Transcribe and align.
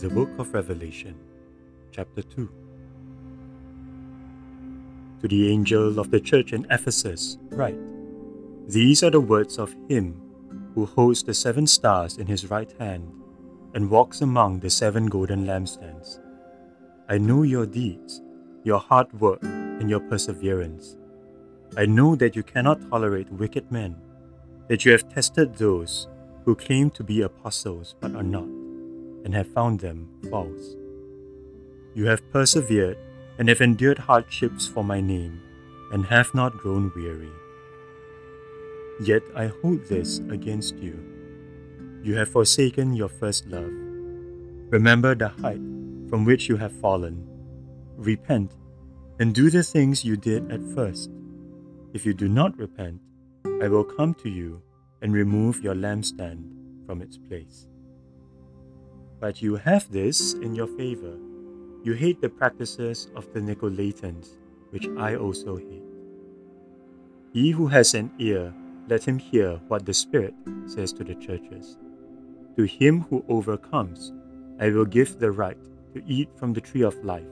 The 0.00 0.08
Book 0.08 0.30
of 0.38 0.54
Revelation, 0.54 1.16
Chapter 1.90 2.22
2 2.22 2.48
To 5.22 5.26
the 5.26 5.50
angel 5.50 5.98
of 5.98 6.12
the 6.12 6.20
church 6.20 6.52
in 6.52 6.68
Ephesus, 6.70 7.36
write 7.50 7.80
These 8.68 9.02
are 9.02 9.10
the 9.10 9.20
words 9.20 9.58
of 9.58 9.74
him 9.88 10.22
who 10.76 10.86
holds 10.86 11.24
the 11.24 11.34
seven 11.34 11.66
stars 11.66 12.16
in 12.16 12.28
his 12.28 12.48
right 12.48 12.72
hand 12.78 13.12
and 13.74 13.90
walks 13.90 14.20
among 14.20 14.60
the 14.60 14.70
seven 14.70 15.06
golden 15.06 15.44
lampstands. 15.44 16.20
I 17.08 17.18
know 17.18 17.42
your 17.42 17.66
deeds, 17.66 18.22
your 18.62 18.78
hard 18.78 19.12
work, 19.20 19.42
and 19.42 19.90
your 19.90 20.00
perseverance. 20.00 20.96
I 21.76 21.86
know 21.86 22.14
that 22.14 22.36
you 22.36 22.44
cannot 22.44 22.88
tolerate 22.88 23.32
wicked 23.32 23.72
men, 23.72 23.96
that 24.68 24.84
you 24.84 24.92
have 24.92 25.12
tested 25.12 25.56
those 25.56 26.06
who 26.44 26.54
claim 26.54 26.88
to 26.90 27.02
be 27.02 27.22
apostles 27.22 27.96
but 28.00 28.14
are 28.14 28.22
not 28.22 28.57
and 29.24 29.34
have 29.34 29.48
found 29.48 29.80
them 29.80 30.08
false. 30.30 30.76
You 31.94 32.06
have 32.06 32.30
persevered 32.30 32.96
and 33.38 33.48
have 33.48 33.60
endured 33.60 33.98
hardships 33.98 34.66
for 34.66 34.82
my 34.82 35.00
name, 35.00 35.40
and 35.92 36.04
have 36.06 36.34
not 36.34 36.58
grown 36.58 36.92
weary. 36.94 37.30
Yet 39.00 39.22
I 39.34 39.46
hold 39.46 39.86
this 39.86 40.18
against 40.30 40.76
you. 40.76 40.98
You 42.02 42.16
have 42.16 42.28
forsaken 42.28 42.94
your 42.94 43.08
first 43.08 43.46
love. 43.46 43.70
Remember 44.70 45.14
the 45.14 45.28
height 45.28 45.62
from 46.10 46.24
which 46.24 46.48
you 46.48 46.56
have 46.56 46.72
fallen. 46.72 47.26
Repent 47.96 48.52
and 49.18 49.34
do 49.34 49.50
the 49.50 49.62
things 49.62 50.04
you 50.04 50.16
did 50.16 50.50
at 50.50 50.60
first. 50.74 51.10
If 51.92 52.04
you 52.04 52.14
do 52.14 52.28
not 52.28 52.58
repent, 52.58 53.00
I 53.62 53.68
will 53.68 53.84
come 53.84 54.14
to 54.14 54.28
you 54.28 54.62
and 55.00 55.12
remove 55.12 55.62
your 55.62 55.74
lampstand 55.74 56.42
from 56.86 57.02
its 57.02 57.16
place. 57.16 57.66
But 59.20 59.42
you 59.42 59.56
have 59.56 59.90
this 59.90 60.34
in 60.34 60.54
your 60.54 60.68
favor. 60.68 61.18
You 61.82 61.94
hate 61.94 62.20
the 62.20 62.28
practices 62.28 63.08
of 63.16 63.32
the 63.32 63.40
Nicolaitans, 63.40 64.38
which 64.70 64.88
I 64.96 65.16
also 65.16 65.56
hate. 65.56 65.82
He 67.32 67.50
who 67.50 67.66
has 67.66 67.94
an 67.94 68.10
ear, 68.18 68.54
let 68.88 69.04
him 69.04 69.18
hear 69.18 69.60
what 69.68 69.84
the 69.84 69.94
Spirit 69.94 70.34
says 70.66 70.92
to 70.94 71.04
the 71.04 71.14
churches. 71.16 71.76
To 72.56 72.64
him 72.64 73.02
who 73.10 73.24
overcomes, 73.28 74.12
I 74.60 74.70
will 74.70 74.84
give 74.84 75.18
the 75.18 75.30
right 75.30 75.58
to 75.94 76.02
eat 76.06 76.28
from 76.36 76.52
the 76.52 76.60
tree 76.60 76.82
of 76.82 77.04
life, 77.04 77.30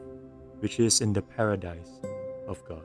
which 0.61 0.81
is 0.81 1.01
in 1.01 1.13
the 1.13 1.23
paradise 1.23 2.01
of 2.49 2.63
God. 2.65 2.85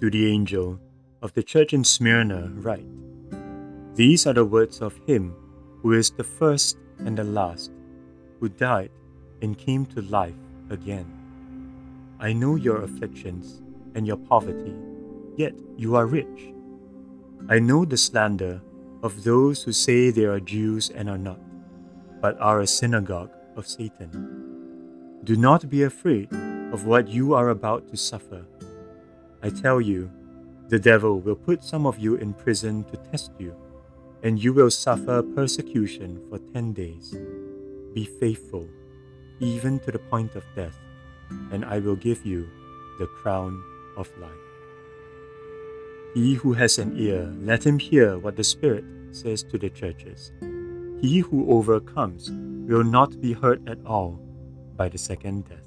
To 0.00 0.10
the 0.10 0.30
angel 0.30 0.78
of 1.22 1.32
the 1.32 1.42
church 1.42 1.72
in 1.72 1.84
Smyrna, 1.84 2.52
write 2.54 2.86
These 3.94 4.26
are 4.26 4.34
the 4.34 4.44
words 4.44 4.80
of 4.80 4.96
him 5.06 5.34
who 5.84 5.92
is 5.92 6.10
the 6.10 6.24
first 6.24 6.78
and 7.00 7.18
the 7.18 7.24
last, 7.24 7.70
who 8.40 8.48
died 8.48 8.90
and 9.42 9.58
came 9.58 9.84
to 9.84 10.00
life 10.00 10.32
again. 10.70 11.04
I 12.18 12.32
know 12.32 12.56
your 12.56 12.82
afflictions 12.82 13.60
and 13.94 14.06
your 14.06 14.16
poverty, 14.16 14.74
yet 15.36 15.52
you 15.76 15.94
are 15.94 16.06
rich. 16.06 16.54
I 17.50 17.58
know 17.58 17.84
the 17.84 17.98
slander 17.98 18.62
of 19.02 19.24
those 19.24 19.62
who 19.62 19.72
say 19.72 20.08
they 20.08 20.24
are 20.24 20.40
Jews 20.40 20.88
and 20.88 21.10
are 21.10 21.18
not, 21.18 21.38
but 22.22 22.40
are 22.40 22.62
a 22.62 22.66
synagogue 22.66 23.36
of 23.54 23.68
Satan. 23.68 25.20
Do 25.24 25.36
not 25.36 25.68
be 25.68 25.82
afraid 25.82 26.32
of 26.72 26.86
what 26.86 27.08
you 27.08 27.34
are 27.34 27.50
about 27.50 27.88
to 27.90 27.98
suffer. 27.98 28.46
I 29.42 29.50
tell 29.50 29.82
you, 29.82 30.10
the 30.68 30.78
devil 30.78 31.20
will 31.20 31.36
put 31.36 31.62
some 31.62 31.84
of 31.84 31.98
you 31.98 32.14
in 32.14 32.32
prison 32.32 32.84
to 32.84 32.96
test 32.96 33.32
you 33.38 33.54
and 34.24 34.42
you 34.42 34.54
will 34.54 34.70
suffer 34.70 35.22
persecution 35.22 36.18
for 36.28 36.38
ten 36.52 36.72
days. 36.72 37.14
Be 37.92 38.06
faithful, 38.06 38.66
even 39.38 39.78
to 39.80 39.92
the 39.92 39.98
point 39.98 40.34
of 40.34 40.44
death, 40.56 40.78
and 41.52 41.62
I 41.64 41.78
will 41.78 41.94
give 41.94 42.24
you 42.24 42.48
the 42.98 43.06
crown 43.06 43.62
of 43.98 44.10
life. 44.18 44.44
He 46.14 46.34
who 46.34 46.54
has 46.54 46.78
an 46.78 46.96
ear, 46.96 47.30
let 47.42 47.66
him 47.66 47.78
hear 47.78 48.18
what 48.18 48.36
the 48.36 48.44
Spirit 48.44 48.84
says 49.12 49.42
to 49.44 49.58
the 49.58 49.68
churches. 49.68 50.32
He 51.02 51.18
who 51.18 51.50
overcomes 51.52 52.30
will 52.66 52.84
not 52.84 53.20
be 53.20 53.34
hurt 53.34 53.60
at 53.68 53.84
all 53.84 54.18
by 54.74 54.88
the 54.88 54.96
second 54.96 55.44
death. 55.50 55.58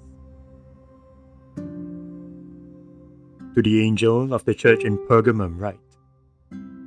To 3.54 3.62
the 3.62 3.84
angel 3.84 4.34
of 4.34 4.46
the 4.46 4.54
church 4.56 4.84
in 4.84 4.98
Pergamum, 4.98 5.60
write 5.60 5.80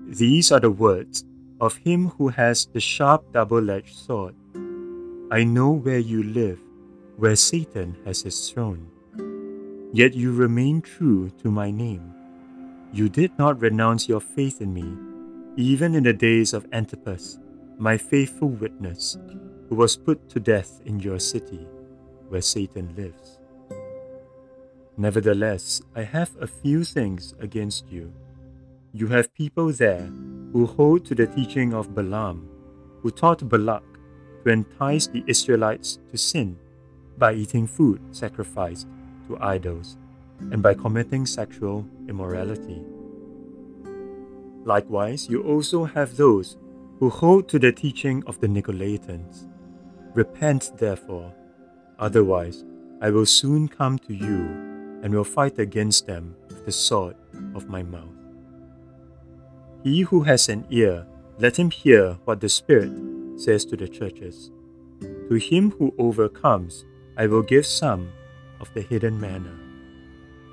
These 0.08 0.50
are 0.50 0.60
the 0.60 0.70
words 0.70 1.24
of 1.60 1.76
him 1.76 2.08
who 2.16 2.28
has 2.28 2.66
the 2.66 2.80
sharp 2.80 3.32
double 3.32 3.70
edged 3.70 3.94
sword. 3.94 4.34
I 5.30 5.44
know 5.44 5.70
where 5.70 5.98
you 5.98 6.22
live, 6.22 6.58
where 7.16 7.36
Satan 7.36 7.96
has 8.04 8.22
his 8.22 8.50
throne. 8.50 8.88
Yet 9.92 10.14
you 10.14 10.32
remain 10.32 10.80
true 10.80 11.30
to 11.42 11.50
my 11.50 11.70
name. 11.70 12.14
You 12.92 13.08
did 13.08 13.36
not 13.38 13.60
renounce 13.60 14.08
your 14.08 14.20
faith 14.20 14.60
in 14.60 14.72
me, 14.72 14.88
even 15.56 15.94
in 15.94 16.04
the 16.04 16.12
days 16.12 16.54
of 16.54 16.66
Antipas, 16.72 17.38
my 17.78 17.96
faithful 17.96 18.48
witness, 18.48 19.18
who 19.68 19.76
was 19.76 19.96
put 19.96 20.28
to 20.30 20.40
death 20.40 20.80
in 20.84 20.98
your 20.98 21.18
city, 21.18 21.68
where 22.28 22.42
Satan 22.42 22.94
lives. 22.96 23.38
Nevertheless, 24.96 25.82
I 25.94 26.02
have 26.02 26.30
a 26.40 26.46
few 26.46 26.84
things 26.84 27.34
against 27.38 27.90
you. 27.90 28.12
You 28.92 29.06
have 29.08 29.32
people 29.34 29.72
there 29.72 30.10
who 30.52 30.66
hold 30.66 31.04
to 31.06 31.14
the 31.14 31.26
teaching 31.26 31.72
of 31.72 31.94
Balaam, 31.94 32.48
who 33.02 33.10
taught 33.10 33.48
Balak 33.48 33.84
to 34.44 34.50
entice 34.50 35.06
the 35.06 35.24
Israelites 35.26 35.98
to 36.10 36.18
sin 36.18 36.58
by 37.18 37.34
eating 37.34 37.66
food 37.66 38.00
sacrificed 38.10 38.88
to 39.28 39.38
idols 39.40 39.96
and 40.50 40.62
by 40.62 40.74
committing 40.74 41.26
sexual 41.26 41.86
immorality. 42.08 42.82
Likewise, 44.64 45.28
you 45.28 45.42
also 45.42 45.84
have 45.84 46.16
those 46.16 46.56
who 46.98 47.08
hold 47.08 47.48
to 47.48 47.58
the 47.58 47.72
teaching 47.72 48.22
of 48.26 48.40
the 48.40 48.46
Nicolaitans. 48.46 49.46
Repent, 50.14 50.72
therefore, 50.76 51.32
otherwise 51.98 52.64
I 53.00 53.10
will 53.10 53.26
soon 53.26 53.68
come 53.68 53.98
to 54.00 54.14
you 54.14 54.44
and 55.02 55.14
will 55.14 55.24
fight 55.24 55.58
against 55.58 56.06
them 56.06 56.36
with 56.48 56.66
the 56.66 56.72
sword 56.72 57.16
of 57.54 57.68
my 57.68 57.82
mouth. 57.82 58.19
He 59.82 60.02
who 60.02 60.24
has 60.24 60.50
an 60.50 60.66
ear, 60.68 61.06
let 61.38 61.58
him 61.58 61.70
hear 61.70 62.18
what 62.26 62.40
the 62.40 62.50
Spirit 62.50 62.92
says 63.36 63.64
to 63.64 63.76
the 63.76 63.88
churches. 63.88 64.50
To 65.00 65.36
him 65.36 65.70
who 65.72 65.94
overcomes, 65.96 66.84
I 67.16 67.26
will 67.26 67.40
give 67.42 67.64
some 67.64 68.12
of 68.60 68.68
the 68.74 68.82
hidden 68.82 69.18
manna. 69.18 69.56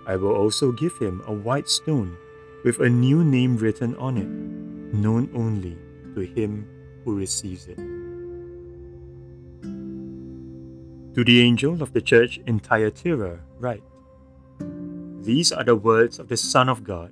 I 0.06 0.16
will 0.16 0.34
also 0.34 0.72
give 0.72 0.98
him 0.98 1.22
a 1.28 1.34
white 1.34 1.68
stone 1.68 2.16
with 2.64 2.80
a 2.80 2.90
new 2.90 3.26
name 3.26 3.58
written 3.58 3.98
on 3.98 4.16
it, 4.18 4.30
known 4.96 5.30
only 5.36 5.78
to 6.16 6.22
him 6.22 6.66
who 7.04 7.18
receives 7.18 7.68
it. 7.68 7.78
To 11.16 11.24
the 11.26 11.42
angel 11.42 11.84
of 11.84 11.92
the 11.92 12.02
church 12.02 12.40
in 12.48 12.60
Thyatira, 12.60 13.40
write 13.60 13.84
These 15.20 15.52
are 15.52 15.66
the 15.66 15.76
words 15.76 16.18
of 16.18 16.30
the 16.30 16.38
Son 16.38 16.70
of 16.70 16.86
God 16.86 17.12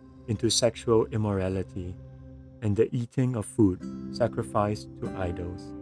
into 0.31 0.49
sexual 0.49 1.05
immorality 1.07 1.93
and 2.61 2.77
the 2.77 2.87
eating 2.95 3.35
of 3.35 3.45
food 3.45 3.79
sacrificed 4.15 4.87
to 5.01 5.13
idols. 5.17 5.73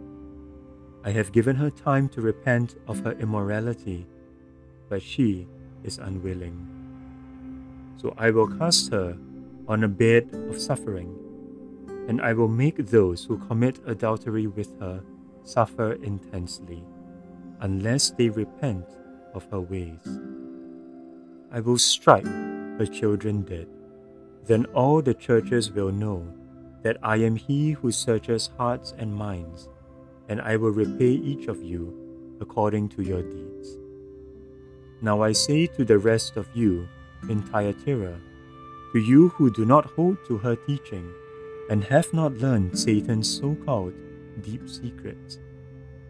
I 1.04 1.10
have 1.12 1.30
given 1.30 1.54
her 1.54 1.70
time 1.70 2.08
to 2.10 2.20
repent 2.20 2.74
of 2.88 2.98
her 3.04 3.12
immorality, 3.12 4.06
but 4.88 5.02
she 5.02 5.46
is 5.84 5.98
unwilling. 5.98 6.58
So 8.02 8.12
I 8.18 8.30
will 8.32 8.48
cast 8.58 8.90
her 8.90 9.16
on 9.68 9.84
a 9.84 9.88
bed 9.88 10.28
of 10.50 10.60
suffering, 10.60 11.14
and 12.08 12.20
I 12.20 12.32
will 12.32 12.48
make 12.48 12.86
those 12.86 13.24
who 13.24 13.38
commit 13.46 13.78
adultery 13.86 14.48
with 14.48 14.78
her 14.80 15.00
suffer 15.44 15.92
intensely, 16.02 16.82
unless 17.60 18.10
they 18.10 18.30
repent 18.30 18.86
of 19.32 19.46
her 19.52 19.60
ways. 19.60 20.04
I 21.52 21.60
will 21.60 21.78
strike 21.78 22.26
her 22.26 22.86
children 22.86 23.42
dead 23.42 23.68
then 24.46 24.64
all 24.66 25.02
the 25.02 25.14
churches 25.14 25.70
will 25.70 25.92
know 25.92 26.26
that 26.82 26.96
I 27.02 27.16
am 27.16 27.36
he 27.36 27.72
who 27.72 27.92
searches 27.92 28.50
hearts 28.56 28.94
and 28.96 29.14
minds, 29.14 29.68
and 30.28 30.40
I 30.40 30.56
will 30.56 30.70
repay 30.70 31.12
each 31.12 31.46
of 31.48 31.62
you 31.62 31.94
according 32.40 32.88
to 32.90 33.02
your 33.02 33.22
deeds. 33.22 33.76
Now 35.02 35.22
I 35.22 35.32
say 35.32 35.66
to 35.66 35.84
the 35.84 35.98
rest 35.98 36.36
of 36.36 36.48
you 36.54 36.88
in 37.28 37.42
Thyatira, 37.42 38.18
to 38.92 38.98
you 38.98 39.28
who 39.28 39.50
do 39.50 39.64
not 39.64 39.84
hold 39.84 40.18
to 40.26 40.38
her 40.38 40.56
teaching, 40.56 41.12
and 41.68 41.84
have 41.84 42.12
not 42.12 42.32
learned 42.34 42.76
Satan's 42.76 43.28
so 43.38 43.54
called 43.64 43.94
deep 44.42 44.68
secrets, 44.68 45.38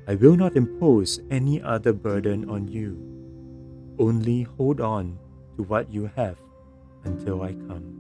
I 0.09 0.15
will 0.15 0.37
not 0.37 0.57
impose 0.57 1.21
any 1.31 1.61
other 1.61 1.93
burden 1.93 2.49
on 2.49 2.69
you. 2.69 2.99
Only 3.99 4.43
hold 4.43 4.81
on 4.81 5.19
to 5.57 5.63
what 5.65 5.93
you 5.93 6.11
have 6.17 6.39
until 7.05 7.43
I 7.43 7.53
come. 7.53 8.00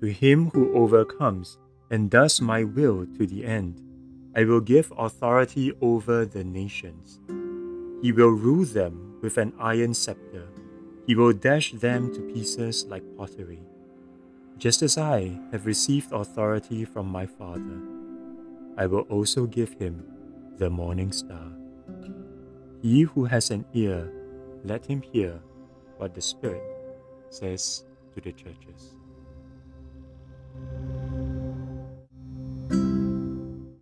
To 0.00 0.06
him 0.06 0.50
who 0.50 0.72
overcomes 0.74 1.58
and 1.90 2.10
does 2.10 2.40
my 2.40 2.62
will 2.62 3.04
to 3.18 3.26
the 3.26 3.44
end, 3.44 3.82
I 4.36 4.44
will 4.44 4.60
give 4.60 4.92
authority 4.96 5.72
over 5.80 6.24
the 6.24 6.44
nations. 6.44 7.18
He 8.00 8.12
will 8.12 8.30
rule 8.30 8.64
them 8.64 9.18
with 9.22 9.38
an 9.38 9.52
iron 9.58 9.94
scepter. 9.94 10.46
He 11.06 11.16
will 11.16 11.32
dash 11.32 11.72
them 11.72 12.14
to 12.14 12.20
pieces 12.32 12.84
like 12.86 13.02
pottery. 13.16 13.62
Just 14.58 14.82
as 14.82 14.98
I 14.98 15.40
have 15.50 15.66
received 15.66 16.12
authority 16.12 16.84
from 16.84 17.08
my 17.08 17.26
Father, 17.26 17.80
I 18.76 18.86
will 18.86 19.06
also 19.10 19.46
give 19.46 19.72
him 19.72 20.04
the 20.58 20.70
morning 20.70 21.10
star. 21.10 21.50
He 22.82 23.02
who 23.02 23.24
has 23.24 23.50
an 23.50 23.64
ear, 23.74 24.12
let 24.62 24.86
him 24.86 25.02
hear 25.02 25.40
what 25.96 26.14
the 26.14 26.20
Spirit 26.20 26.62
says 27.30 27.84
to 28.14 28.20
the 28.20 28.32
churches. 28.32 28.94